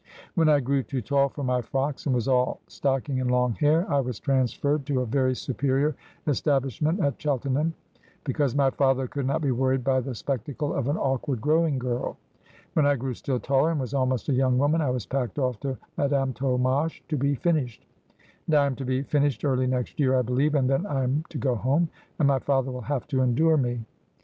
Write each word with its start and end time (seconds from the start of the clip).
When 0.33 0.49
I 0.49 0.61
grew 0.61 0.81
too 0.81 1.03
tall 1.03 1.29
for 1.29 1.43
my 1.43 1.61
frocks, 1.61 2.07
and 2.07 2.15
was 2.15 2.27
all 2.27 2.59
stocking 2.65 3.21
and 3.21 3.29
long 3.29 3.53
hair, 3.53 3.85
I 3.87 3.99
was 3.99 4.19
transferred 4.19 4.83
to 4.87 5.01
a 5.01 5.05
very 5.05 5.35
superior 5.35 5.95
establishment 6.25 6.99
at 7.01 7.19
Chelten 7.19 7.55
ham, 7.55 7.75
because 8.23 8.55
my 8.55 8.71
father 8.71 9.05
could 9.05 9.27
not 9.27 9.41
be 9.43 9.51
worried 9.51 9.83
by 9.83 9.99
the 9.99 10.15
spectacle 10.15 10.73
of 10.73 10.87
an 10.87 10.97
awkward 10.97 11.39
growing 11.39 11.77
girl. 11.77 12.17
When 12.73 12.87
I 12.87 12.95
grew 12.95 13.13
still 13.13 13.39
taller, 13.39 13.69
and 13.69 13.79
was 13.79 13.93
almost 13.93 14.27
a 14.27 14.33
young 14.33 14.57
woman, 14.57 14.81
I 14.81 14.89
was 14.89 15.05
packed 15.05 15.37
off 15.37 15.59
to 15.59 15.77
Madame 15.97 16.33
Tolmache 16.33 17.03
to 17.09 17.15
be 17.15 17.35
finished; 17.35 17.85
and 18.47 18.55
I 18.55 18.65
am 18.65 18.75
to 18.77 18.83
be 18.85 19.03
finished 19.03 19.45
early 19.45 19.67
next 19.67 19.99
year, 19.99 20.17
I 20.17 20.23
believe, 20.23 20.55
and 20.55 20.67
then 20.67 20.87
I 20.87 21.03
am 21.03 21.25
to 21.29 21.37
go 21.37 21.53
home, 21.53 21.89
and 22.17 22.27
my 22.27 22.39
father 22.39 22.71
will 22.71 22.81
have 22.81 23.05
to 23.09 23.21
endure 23.21 23.55
me.' 23.55 23.81